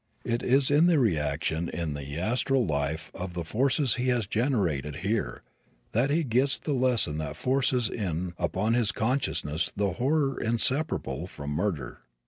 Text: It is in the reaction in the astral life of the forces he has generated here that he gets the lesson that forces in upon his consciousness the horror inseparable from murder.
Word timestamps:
It 0.25 0.41
is 0.41 0.71
in 0.71 0.87
the 0.87 0.97
reaction 0.97 1.69
in 1.69 1.93
the 1.93 2.17
astral 2.17 2.65
life 2.65 3.11
of 3.13 3.35
the 3.35 3.43
forces 3.43 3.93
he 4.01 4.07
has 4.07 4.25
generated 4.25 4.95
here 5.05 5.43
that 5.91 6.09
he 6.09 6.23
gets 6.23 6.57
the 6.57 6.73
lesson 6.73 7.19
that 7.19 7.35
forces 7.37 7.87
in 7.87 8.33
upon 8.39 8.73
his 8.73 8.91
consciousness 8.91 9.71
the 9.77 9.91
horror 9.91 10.41
inseparable 10.41 11.27
from 11.27 11.51
murder. 11.51 12.01